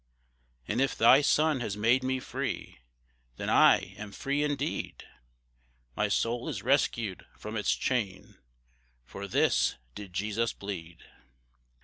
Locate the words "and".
0.67-0.81